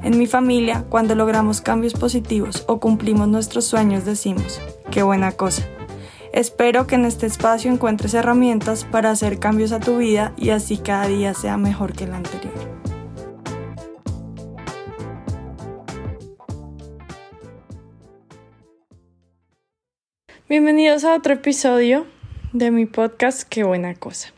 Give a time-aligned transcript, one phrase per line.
[0.00, 4.60] En mi familia, cuando logramos cambios positivos o cumplimos nuestros sueños, decimos,
[4.92, 5.66] qué buena cosa.
[6.32, 10.76] Espero que en este espacio encuentres herramientas para hacer cambios a tu vida y así
[10.78, 12.54] cada día sea mejor que el anterior.
[20.48, 22.06] Bienvenidos a otro episodio
[22.52, 24.32] de mi podcast Qué buena cosa.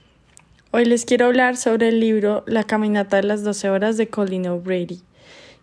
[0.71, 4.49] Hoy les quiero hablar sobre el libro La caminata de las 12 horas de Colin
[4.49, 5.03] O'Brady.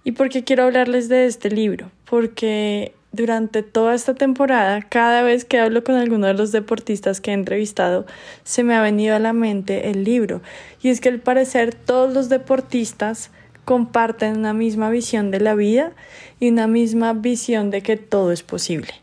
[0.07, 1.91] ¿Y por qué quiero hablarles de este libro?
[2.09, 7.31] Porque durante toda esta temporada, cada vez que hablo con alguno de los deportistas que
[7.31, 8.05] he entrevistado,
[8.45, 10.41] se me ha venido a la mente el libro.
[10.81, 13.31] Y es que al parecer todos los deportistas
[13.65, 15.91] comparten una misma visión de la vida
[16.39, 18.93] y una misma visión de que todo es posible.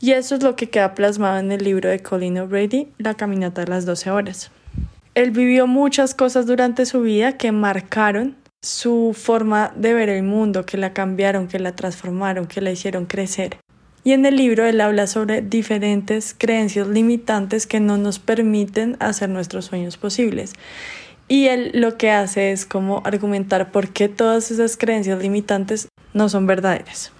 [0.00, 3.60] Y eso es lo que queda plasmado en el libro de Colin O'Brady, La caminata
[3.60, 4.50] de las 12 horas.
[5.14, 10.66] Él vivió muchas cosas durante su vida que marcaron su forma de ver el mundo,
[10.66, 13.58] que la cambiaron, que la transformaron, que la hicieron crecer.
[14.04, 19.28] Y en el libro él habla sobre diferentes creencias limitantes que no nos permiten hacer
[19.28, 20.54] nuestros sueños posibles.
[21.28, 26.28] Y él lo que hace es como argumentar por qué todas esas creencias limitantes no
[26.28, 27.12] son verdaderas.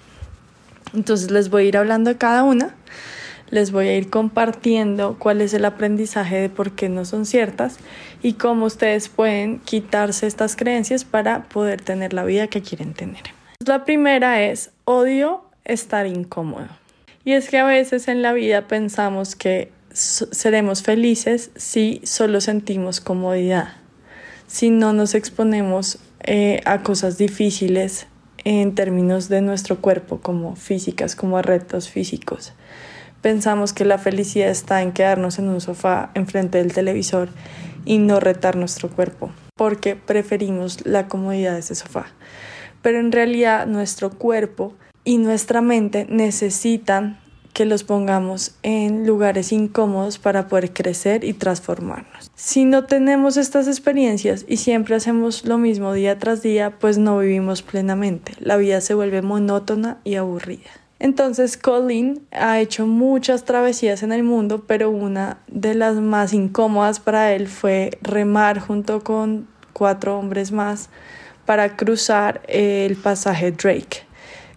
[0.94, 2.74] Entonces les voy a ir hablando de cada una
[3.50, 7.78] les voy a ir compartiendo cuál es el aprendizaje de por qué no son ciertas
[8.22, 13.22] y cómo ustedes pueden quitarse estas creencias para poder tener la vida que quieren tener.
[13.64, 16.68] La primera es odio estar incómodo.
[17.24, 23.00] Y es que a veces en la vida pensamos que seremos felices si solo sentimos
[23.00, 23.72] comodidad,
[24.46, 28.06] si no nos exponemos eh, a cosas difíciles
[28.44, 32.52] en términos de nuestro cuerpo, como físicas, como retos físicos
[33.20, 37.28] pensamos que la felicidad está en quedarnos en un sofá enfrente del televisor
[37.84, 42.06] y no retar nuestro cuerpo, porque preferimos la comodidad de ese sofá.
[42.82, 44.74] Pero en realidad nuestro cuerpo
[45.04, 47.18] y nuestra mente necesitan
[47.58, 52.30] que los pongamos en lugares incómodos para poder crecer y transformarnos.
[52.36, 57.18] Si no tenemos estas experiencias y siempre hacemos lo mismo día tras día, pues no
[57.18, 58.34] vivimos plenamente.
[58.38, 60.70] La vida se vuelve monótona y aburrida.
[61.00, 66.98] Entonces Colin ha hecho muchas travesías en el mundo, pero una de las más incómodas
[66.98, 70.90] para él fue remar junto con cuatro hombres más
[71.46, 74.02] para cruzar el pasaje Drake,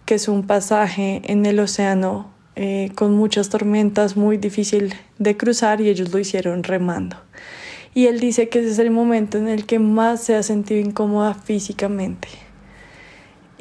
[0.04, 5.80] que es un pasaje en el océano eh, con muchas tormentas, muy difícil de cruzar
[5.80, 7.16] y ellos lo hicieron remando.
[7.94, 10.80] Y él dice que ese es el momento en el que más se ha sentido
[10.80, 12.28] incómoda físicamente.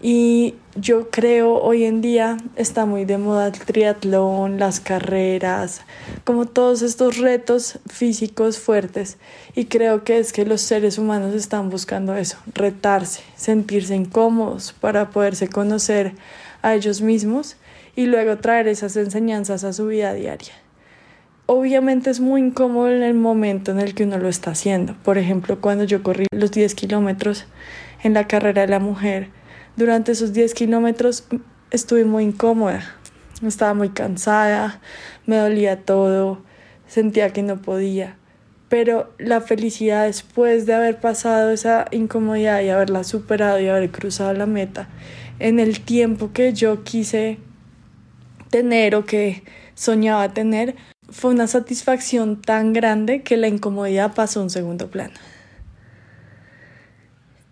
[0.01, 5.81] Y yo creo hoy en día está muy de moda el triatlón, las carreras,
[6.23, 9.17] como todos estos retos físicos fuertes.
[9.55, 15.09] Y creo que es que los seres humanos están buscando eso, retarse, sentirse incómodos para
[15.09, 16.13] poderse conocer
[16.61, 17.57] a ellos mismos
[17.95, 20.53] y luego traer esas enseñanzas a su vida diaria.
[21.47, 24.95] Obviamente es muy incómodo en el momento en el que uno lo está haciendo.
[25.03, 27.45] Por ejemplo, cuando yo corrí los 10 kilómetros
[28.03, 29.27] en la carrera de la mujer,
[29.75, 31.25] durante esos 10 kilómetros
[31.71, 32.83] estuve muy incómoda,
[33.45, 34.81] estaba muy cansada,
[35.25, 36.41] me dolía todo,
[36.87, 38.17] sentía que no podía.
[38.69, 44.33] Pero la felicidad después de haber pasado esa incomodidad y haberla superado y haber cruzado
[44.33, 44.87] la meta
[45.39, 47.39] en el tiempo que yo quise
[48.49, 49.43] tener o que
[49.73, 50.75] soñaba tener,
[51.09, 55.13] fue una satisfacción tan grande que la incomodidad pasó a un segundo plano.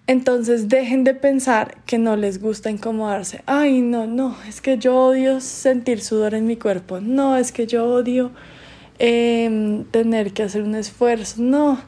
[0.09, 3.43] Entonces dejen de pensar que no les gusta incomodarse.
[3.45, 6.99] Ay, no, no, es que yo odio sentir sudor en mi cuerpo.
[6.99, 8.31] No, es que yo odio
[8.97, 11.43] em, tener que hacer un esfuerzo.
[11.43, 11.79] No,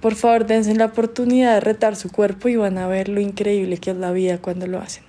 [0.00, 3.76] por favor dense la oportunidad de retar su cuerpo y van a ver lo increíble
[3.76, 5.04] que es la vida cuando lo hacen.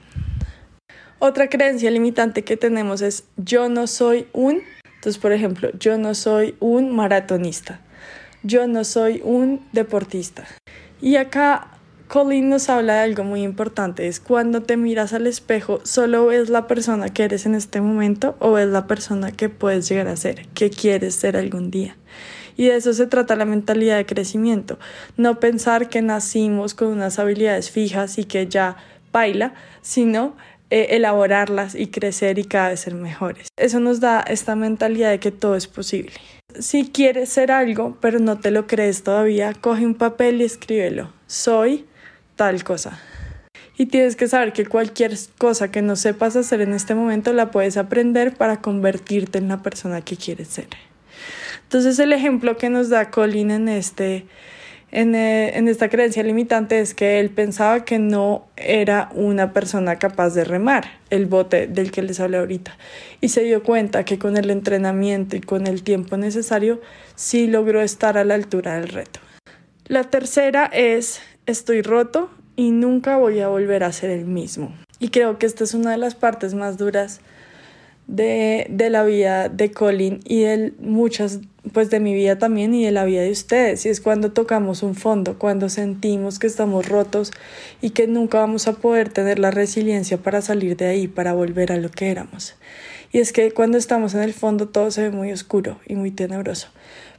[1.19, 4.62] Otra creencia limitante que tenemos es yo no soy un,
[4.95, 7.80] entonces por ejemplo, yo no soy un maratonista,
[8.44, 10.44] yo no soy un deportista.
[11.00, 11.73] Y acá
[12.13, 16.48] Colin nos habla de algo muy importante, es cuando te miras al espejo, solo ves
[16.48, 20.15] la persona que eres en este momento o ves la persona que puedes llegar a
[20.15, 21.98] ser, que quieres ser algún día.
[22.56, 24.77] Y de eso se trata la mentalidad de crecimiento,
[25.18, 28.77] no pensar que nacimos con unas habilidades fijas y que ya
[29.12, 30.36] baila, sino
[30.69, 33.48] eh, elaborarlas y crecer y cada vez ser mejores.
[33.57, 36.13] Eso nos da esta mentalidad de que todo es posible.
[36.59, 41.12] Si quieres ser algo, pero no te lo crees todavía, coge un papel y escríbelo.
[41.25, 41.88] Soy
[42.35, 43.00] tal cosa.
[43.77, 47.51] Y tienes que saber que cualquier cosa que no sepas hacer en este momento la
[47.51, 50.68] puedes aprender para convertirte en la persona que quieres ser.
[51.63, 54.25] Entonces el ejemplo que nos da Colin en este
[54.95, 60.35] eh, en, esta creencia limitante es que él pensaba que no era una persona capaz
[60.35, 62.77] de remar el bote del que les hablé ahorita
[63.19, 66.80] y se dio cuenta que con el entrenamiento y con el tiempo necesario
[67.15, 69.19] sí logró estar a la altura del reto.
[69.88, 74.74] La tercera es estoy roto y nunca voy a volver a ser el mismo.
[75.00, 77.19] Y creo que esta es una de las partes más duras
[78.07, 81.40] de, de la vida de Colin y de muchas,
[81.72, 83.86] pues de mi vida también y de la vida de ustedes.
[83.86, 87.31] Y es cuando tocamos un fondo, cuando sentimos que estamos rotos
[87.81, 91.72] y que nunca vamos a poder tener la resiliencia para salir de ahí, para volver
[91.72, 92.56] a lo que éramos.
[93.12, 96.12] Y es que cuando estamos en el fondo todo se ve muy oscuro y muy
[96.12, 96.69] tenebroso.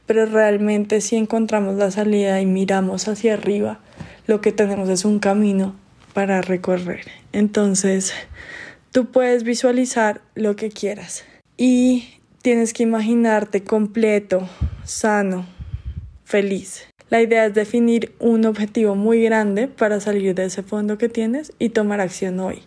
[0.05, 3.79] Pero realmente si encontramos la salida y miramos hacia arriba,
[4.27, 5.75] lo que tenemos es un camino
[6.13, 7.05] para recorrer.
[7.31, 8.13] Entonces,
[8.95, 11.25] Tú puedes visualizar lo que quieras
[11.57, 12.07] y
[12.41, 14.47] tienes que imaginarte completo,
[14.85, 15.45] sano,
[16.23, 16.85] feliz.
[17.09, 21.51] La idea es definir un objetivo muy grande para salir de ese fondo que tienes
[21.59, 22.63] y tomar acción hoy.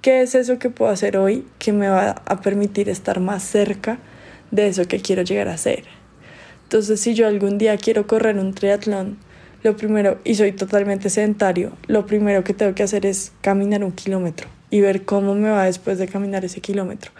[0.00, 3.98] ¿Qué es eso que puedo hacer hoy que me va a permitir estar más cerca
[4.50, 5.84] de eso que quiero llegar a ser?
[6.66, 9.18] Entonces, si yo algún día quiero correr un triatlón,
[9.62, 13.92] lo primero, y soy totalmente sedentario, lo primero que tengo que hacer es caminar un
[13.92, 17.12] kilómetro y ver cómo me va después de caminar ese kilómetro.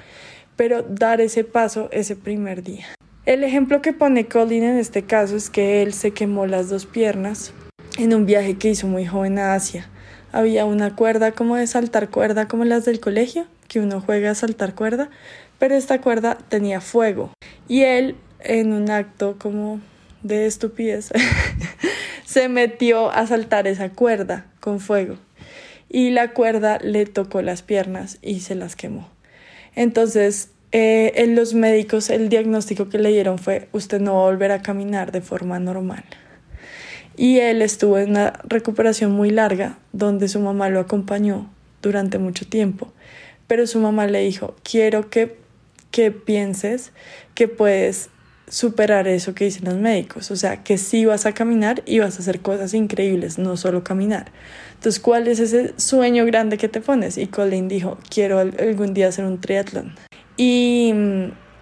[0.57, 2.87] Pero dar ese paso ese primer día.
[3.25, 6.85] El ejemplo que pone Colin en este caso es que él se quemó las dos
[6.85, 7.53] piernas
[7.99, 9.89] en un viaje que hizo muy joven a Asia.
[10.33, 14.35] Había una cuerda como de saltar cuerda como las del colegio, que uno juega a
[14.35, 15.09] saltar cuerda,
[15.61, 17.31] pero esta cuerda tenía fuego.
[17.69, 18.17] Y él,
[18.47, 19.81] en un acto como
[20.23, 21.11] de estupidez,
[22.25, 25.17] se metió a saltar esa cuerda con fuego
[25.89, 29.09] y la cuerda le tocó las piernas y se las quemó.
[29.75, 34.31] Entonces, eh, en los médicos el diagnóstico que le dieron fue usted no va a
[34.31, 36.05] volver a caminar de forma normal.
[37.17, 41.49] Y él estuvo en una recuperación muy larga donde su mamá lo acompañó
[41.81, 42.93] durante mucho tiempo.
[43.47, 45.39] Pero su mamá le dijo, quiero que,
[45.91, 46.93] que pienses
[47.35, 48.11] que puedes
[48.49, 52.17] superar eso que dicen los médicos, o sea, que sí vas a caminar y vas
[52.17, 54.31] a hacer cosas increíbles, no solo caminar.
[54.75, 57.19] Entonces, ¿cuál es ese sueño grande que te pones?
[57.19, 59.95] Y Colin dijo, quiero algún día hacer un triatlón.
[60.37, 60.93] Y,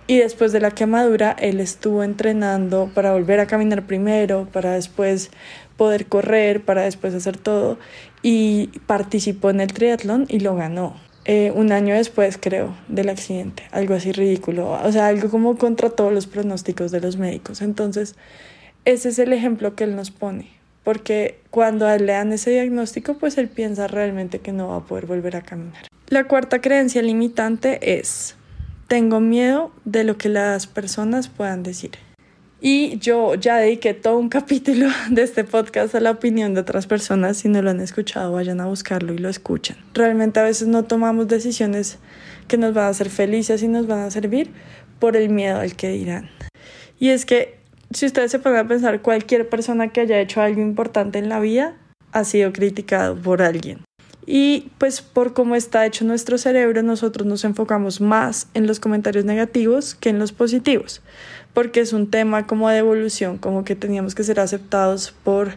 [0.07, 5.31] y después de la quemadura, él estuvo entrenando para volver a caminar primero, para después
[5.77, 7.79] poder correr, para después hacer todo,
[8.23, 11.04] y participó en el triatlón y lo ganó.
[11.26, 15.88] Eh, un año después, creo, del accidente, algo así ridículo, o sea, algo como contra
[15.88, 17.62] todos los pronósticos de los médicos.
[17.62, 18.15] Entonces,
[18.85, 20.50] ese es el ejemplo que él nos pone,
[20.82, 25.06] porque cuando le dan ese diagnóstico, pues él piensa realmente que no va a poder
[25.06, 25.87] volver a caminar.
[26.09, 28.37] La cuarta creencia limitante es,
[28.88, 31.93] tengo miedo de lo que las personas puedan decir.
[32.66, 36.87] Y yo ya dediqué todo un capítulo de este podcast a la opinión de otras
[36.87, 37.37] personas.
[37.37, 39.76] Si no lo han escuchado, vayan a buscarlo y lo escuchen.
[39.92, 41.99] Realmente a veces no tomamos decisiones
[42.49, 44.50] que nos van a hacer felices y nos van a servir
[44.99, 46.30] por el miedo al que dirán.
[46.99, 47.59] Y es que
[47.90, 51.40] si ustedes se ponen a pensar, cualquier persona que haya hecho algo importante en la
[51.40, 51.76] vida
[52.12, 53.80] ha sido criticado por alguien.
[54.26, 59.26] Y pues por cómo está hecho nuestro cerebro, nosotros nos enfocamos más en los comentarios
[59.26, 61.02] negativos que en los positivos
[61.54, 65.52] porque es un tema como de evolución, como que teníamos que ser aceptados por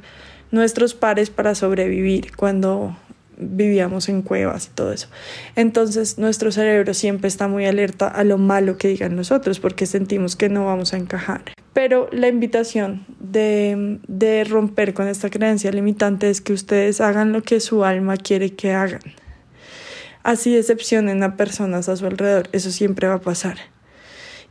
[0.51, 2.95] nuestros pares para sobrevivir cuando
[3.37, 5.07] vivíamos en cuevas y todo eso.
[5.55, 10.35] Entonces nuestro cerebro siempre está muy alerta a lo malo que digan nosotros porque sentimos
[10.35, 11.41] que no vamos a encajar.
[11.73, 17.43] Pero la invitación de, de romper con esta creencia limitante es que ustedes hagan lo
[17.43, 19.01] que su alma quiere que hagan.
[20.23, 23.57] Así decepcionen a personas a su alrededor, eso siempre va a pasar.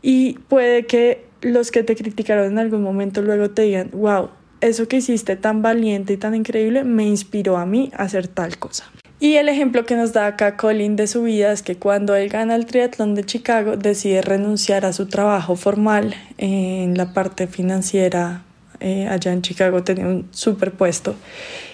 [0.00, 4.88] Y puede que los que te criticaron en algún momento luego te digan, wow, eso
[4.88, 8.84] que hiciste tan valiente y tan increíble me inspiró a mí a hacer tal cosa.
[9.18, 12.28] Y el ejemplo que nos da acá Colin de su vida es que cuando él
[12.28, 18.42] gana el triatlón de Chicago decide renunciar a su trabajo formal en la parte financiera.
[18.80, 21.14] Eh, allá en Chicago tenía un superpuesto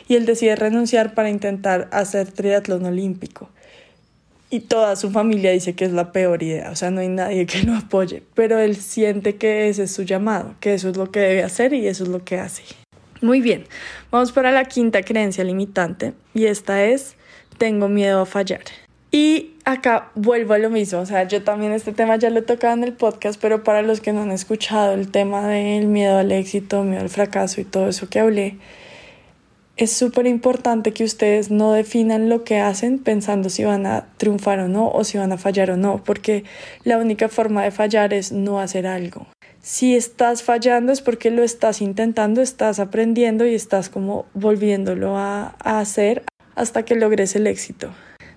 [0.07, 3.51] y él decide renunciar para intentar hacer triatlón olímpico
[4.53, 7.47] y toda su familia dice que es la peor idea, o sea, no hay nadie
[7.47, 11.11] que lo apoye, pero él siente que ese es su llamado, que eso es lo
[11.11, 12.63] que debe hacer y eso es lo que hace.
[13.23, 13.65] Muy bien,
[14.11, 17.17] vamos para la quinta creencia limitante y esta es,
[17.57, 18.61] tengo miedo a fallar.
[19.11, 22.43] Y acá vuelvo a lo mismo, o sea, yo también este tema ya lo he
[22.43, 26.19] tocado en el podcast, pero para los que no han escuchado el tema del miedo
[26.19, 28.59] al éxito, miedo al fracaso y todo eso que hablé,
[29.83, 34.61] es súper importante que ustedes no definan lo que hacen pensando si van a triunfar
[34.61, 36.45] o no o si van a fallar o no, porque
[36.85, 39.27] la única forma de fallar es no hacer algo.
[39.61, 45.57] Si estás fallando es porque lo estás intentando, estás aprendiendo y estás como volviéndolo a,
[45.59, 46.23] a hacer
[46.55, 47.93] hasta que logres el éxito.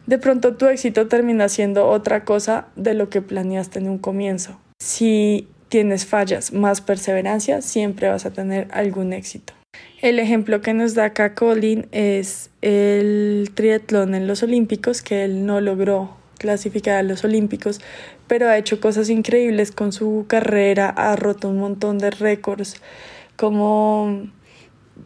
[0.08, 4.60] De pronto tu éxito termina siendo otra cosa de lo que planeaste en un comienzo.
[4.80, 9.54] Si tienes fallas más perseverancia, siempre vas a tener algún éxito.
[10.06, 15.48] El ejemplo que nos da acá Colin es el triatlón en los Olímpicos, que él
[15.48, 17.82] no logró clasificar a los Olímpicos,
[18.28, 22.80] pero ha hecho cosas increíbles con su carrera, ha roto un montón de récords,
[23.36, 24.30] como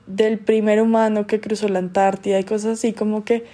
[0.05, 3.45] del primer humano que cruzó la Antártida y cosas así, como que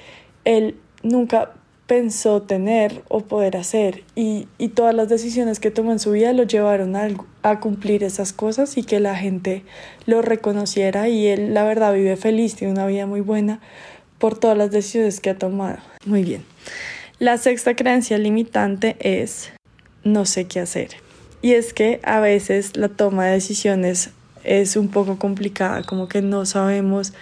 [0.46, 1.52] él nunca
[1.88, 6.34] pensó tener o poder hacer y, y, todas las decisiones que tomó en su vida
[6.34, 7.10] lo llevaron a,
[7.44, 9.64] a, cumplir esas cosas y que la gente
[10.08, 13.60] lo reconociera y él la verdad vive feliz, tiene una vida muy buena
[14.18, 15.78] por todas las decisiones que ha tomado.
[16.06, 16.44] Muy bien.
[17.20, 19.52] La sexta creencia limitante es
[20.04, 20.90] no sé qué hacer.
[21.42, 24.10] Y es que a veces la toma de decisiones
[24.44, 27.14] es un poco complicada, como que no sabemos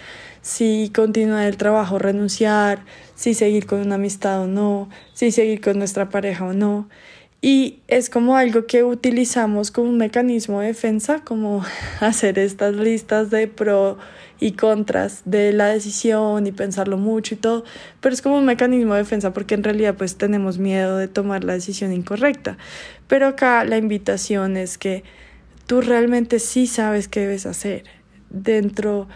[0.44, 2.84] si continuar el trabajo, renunciar,
[3.14, 6.86] si seguir con una amistad o no, si seguir con nuestra pareja o no.
[7.40, 11.64] Y es como algo que utilizamos como un mecanismo de defensa, como
[12.00, 13.96] hacer estas listas de pro
[14.38, 17.64] y contras de la decisión y pensarlo mucho y todo,
[18.02, 21.42] pero es como un mecanismo de defensa porque en realidad pues tenemos miedo de tomar
[21.42, 22.58] la decisión incorrecta.
[23.08, 25.04] Pero acá la invitación es que
[25.66, 27.84] tú realmente sí sabes qué debes hacer
[28.28, 29.08] dentro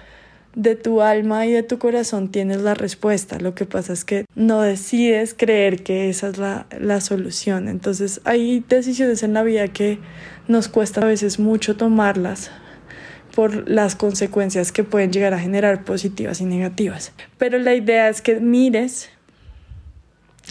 [0.58, 3.38] de tu alma y de tu corazón tienes la respuesta.
[3.38, 7.68] Lo que pasa es que no decides creer que esa es la, la, solución.
[7.68, 10.00] Entonces hay decisiones en la vida que
[10.48, 12.50] nos cuesta a veces mucho tomarlas
[13.36, 17.12] por las consecuencias que pueden llegar a generar positivas y negativas.
[17.38, 19.10] Pero la idea es que mires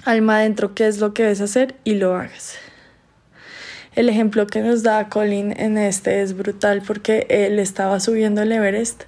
[0.05, 2.55] alma adentro qué es lo que debes hacer y lo hagas.
[3.93, 8.53] El ejemplo que nos da Colin en este es brutal porque él estaba subiendo el
[8.53, 9.03] Everest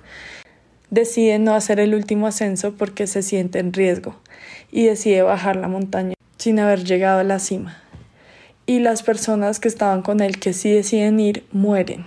[0.89, 4.15] decide no hacer el último ascenso porque se siente en riesgo
[4.71, 7.81] y decide bajar la montaña sin haber llegado a la cima.
[8.65, 12.05] Y las personas que estaban con él que sí deciden ir mueren.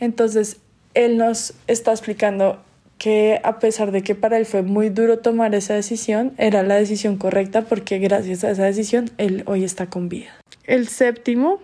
[0.00, 0.58] Entonces,
[0.94, 2.62] él nos está explicando
[2.98, 6.76] que a pesar de que para él fue muy duro tomar esa decisión, era la
[6.76, 10.30] decisión correcta porque gracias a esa decisión él hoy está con vida.
[10.64, 11.60] El séptimo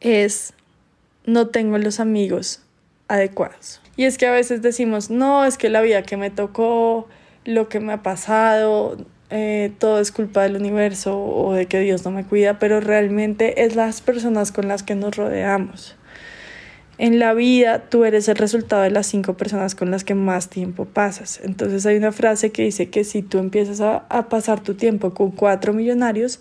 [0.00, 0.52] es
[1.24, 2.60] no tengo los amigos
[3.08, 3.80] adecuados.
[3.96, 7.08] Y es que a veces decimos, no, es que la vida que me tocó,
[7.44, 8.96] lo que me ha pasado,
[9.30, 13.64] eh, todo es culpa del universo o de que Dios no me cuida, pero realmente
[13.64, 15.96] es las personas con las que nos rodeamos.
[16.96, 20.48] En la vida tú eres el resultado de las cinco personas con las que más
[20.48, 21.40] tiempo pasas.
[21.42, 25.12] Entonces hay una frase que dice que si tú empiezas a, a pasar tu tiempo
[25.12, 26.40] con cuatro millonarios,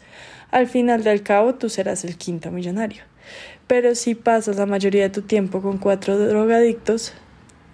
[0.52, 3.02] al final del cabo tú serás el quinto millonario.
[3.66, 7.14] Pero si pasas la mayoría de tu tiempo con cuatro drogadictos,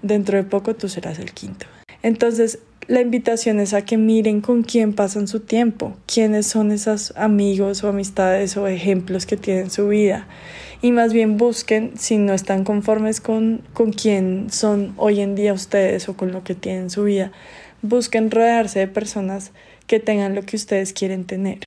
[0.01, 1.65] dentro de poco tú serás el quinto.
[2.01, 7.13] Entonces, la invitación es a que miren con quién pasan su tiempo, quiénes son esos
[7.15, 10.27] amigos o amistades o ejemplos que tienen su vida.
[10.81, 15.53] Y más bien busquen, si no están conformes con, con quién son hoy en día
[15.53, 17.31] ustedes o con lo que tienen su vida,
[17.81, 19.51] busquen rodearse de personas
[19.85, 21.59] que tengan lo que ustedes quieren tener.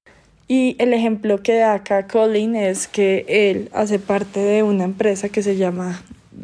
[0.48, 5.28] Y el ejemplo que da acá Colin es que él hace parte de una empresa
[5.28, 6.02] que se llama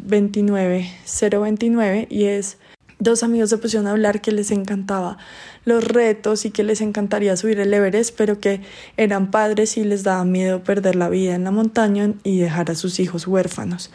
[0.09, 2.57] 29029 y es
[2.99, 5.17] dos amigos se pusieron a hablar que les encantaba
[5.65, 8.61] los retos y que les encantaría subir el Everest, pero que
[8.97, 12.75] eran padres y les daba miedo perder la vida en la montaña y dejar a
[12.75, 13.91] sus hijos huérfanos.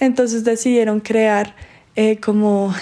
[0.00, 1.54] Entonces decidieron crear
[1.96, 2.74] eh, como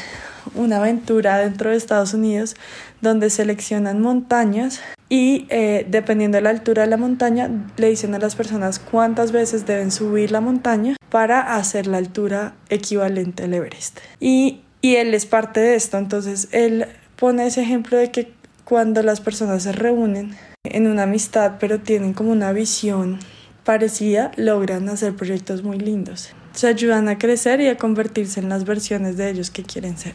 [0.55, 2.57] una aventura dentro de Estados Unidos
[3.00, 8.19] donde seleccionan montañas y eh, dependiendo de la altura de la montaña le dicen a
[8.19, 14.00] las personas cuántas veces deben subir la montaña para hacer la altura equivalente al Everest.
[14.20, 18.35] Y, y él es parte de esto, entonces él pone ese ejemplo de que
[18.66, 23.18] cuando las personas se reúnen en una amistad pero tienen como una visión
[23.64, 26.35] parecida, logran hacer proyectos muy lindos.
[26.52, 30.12] Se ayudan a crecer y a convertirse en las versiones de ellos que quieren ser.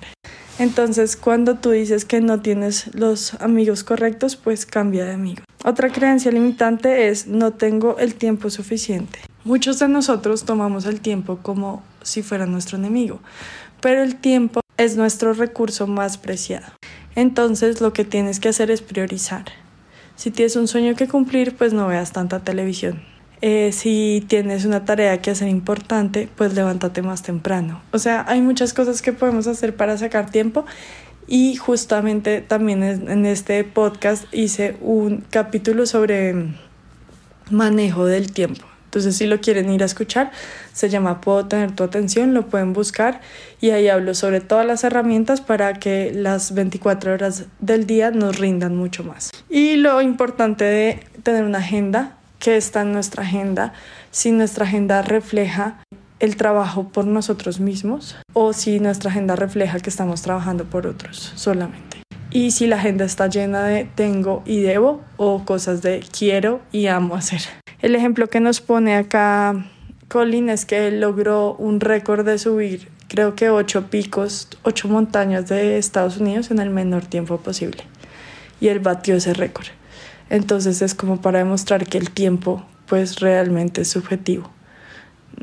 [0.60, 5.42] Entonces, cuando tú dices que no tienes los amigos correctos, pues cambia de amigo.
[5.64, 9.18] Otra creencia limitante es no tengo el tiempo suficiente.
[9.44, 13.20] Muchos de nosotros tomamos el tiempo como si fuera nuestro enemigo,
[13.82, 16.68] pero el tiempo es nuestro recurso más preciado.
[17.16, 19.46] Entonces, lo que tienes que hacer es priorizar.
[20.16, 23.02] Si tienes un sueño que cumplir, pues no veas tanta televisión.
[23.42, 27.82] Eh, si tienes una tarea que hacer importante, pues levántate más temprano.
[27.92, 30.66] O sea, hay muchas cosas que podemos hacer para sacar tiempo
[31.26, 36.54] y justamente también en este podcast hice un capítulo sobre
[37.50, 38.71] manejo del tiempo.
[38.92, 40.32] Entonces, si lo quieren ir a escuchar,
[40.74, 43.22] se llama Puedo tener tu atención, lo pueden buscar
[43.62, 48.38] y ahí hablo sobre todas las herramientas para que las 24 horas del día nos
[48.38, 49.32] rindan mucho más.
[49.50, 53.72] Y lo importante de tener una agenda, que está en nuestra agenda,
[54.12, 55.78] si nuestra agenda refleja
[56.20, 61.32] el trabajo por nosotros mismos o si nuestra agenda refleja que estamos trabajando por otros
[61.36, 62.02] solamente.
[62.30, 66.88] Y si la agenda está llena de tengo y debo o cosas de quiero y
[66.88, 67.61] amo hacer.
[67.82, 69.66] El ejemplo que nos pone acá
[70.08, 75.50] Colin es que él logró un récord de subir, creo que ocho picos, ocho montañas
[75.50, 77.84] de Estados Unidos en el menor tiempo posible.
[78.60, 79.66] Y él batió ese récord.
[80.30, 84.52] Entonces es como para demostrar que el tiempo pues realmente es subjetivo.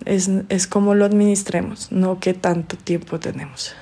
[0.04, 3.75] Es, es como lo administremos, no qué tanto tiempo tenemos.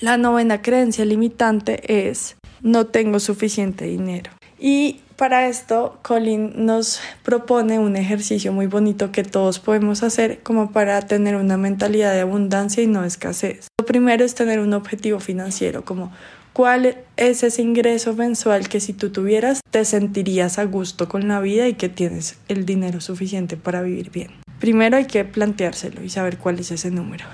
[0.00, 4.30] La novena creencia limitante es no tengo suficiente dinero.
[4.58, 10.72] Y para esto, Colin nos propone un ejercicio muy bonito que todos podemos hacer como
[10.72, 13.68] para tener una mentalidad de abundancia y no escasez.
[13.78, 16.12] Lo primero es tener un objetivo financiero, como
[16.52, 21.40] cuál es ese ingreso mensual que si tú tuvieras te sentirías a gusto con la
[21.40, 24.30] vida y que tienes el dinero suficiente para vivir bien.
[24.58, 27.24] Primero hay que planteárselo y saber cuál es ese número.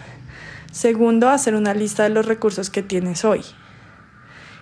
[0.72, 3.42] Segundo, hacer una lista de los recursos que tienes hoy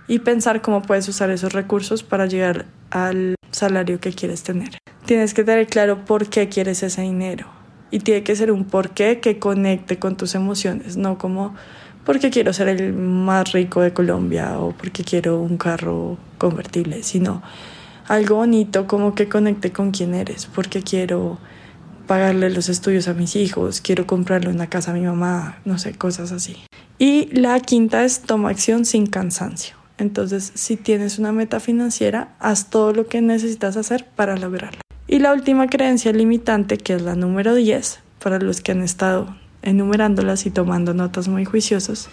[0.09, 4.79] y pensar cómo puedes usar esos recursos para llegar al salario que quieres tener.
[5.05, 7.47] Tienes que tener claro por qué quieres ese dinero
[7.91, 11.55] y tiene que ser un por qué que conecte con tus emociones, no como
[12.05, 17.43] porque quiero ser el más rico de Colombia o porque quiero un carro convertible, sino
[18.09, 21.39] algo bonito como que conecte con quién eres, porque quiero
[22.07, 25.93] pagarle los estudios a mis hijos, quiero comprarle una casa a mi mamá, no sé,
[25.93, 26.57] cosas así.
[26.99, 29.78] Y la quinta es toma acción sin cansancio.
[29.99, 34.81] Entonces, si tienes una meta financiera, haz todo lo que necesitas hacer para lograrla.
[35.07, 39.37] Y la última creencia limitante, que es la número 10, para los que han estado
[39.63, 42.09] enumerándolas y tomando notas muy juiciosas,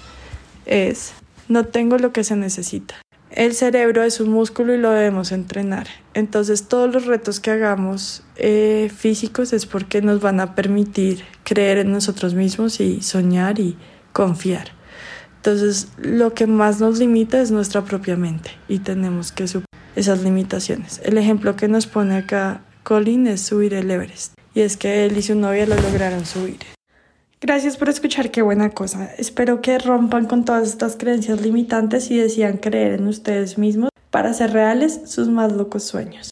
[0.65, 1.13] es
[1.48, 2.95] no tengo lo que se necesita.
[3.32, 5.88] El cerebro es un músculo y lo debemos entrenar.
[6.13, 11.80] Entonces todos los retos que hagamos eh, físicos es porque nos van a permitir creer
[11.80, 13.78] en nosotros mismos y soñar y
[14.13, 14.75] confiar.
[15.45, 20.23] Entonces, lo que más nos limita es nuestra propia mente y tenemos que superar esas
[20.23, 20.99] limitaciones.
[21.03, 24.34] El ejemplo que nos pone acá Colin es subir el Everest.
[24.55, 26.58] Y es que él y su novia lo lograron subir.
[27.39, 29.13] Gracias por escuchar, qué buena cosa.
[29.19, 34.31] Espero que rompan con todas estas creencias limitantes y decidan creer en ustedes mismos para
[34.31, 36.31] hacer reales sus más locos sueños.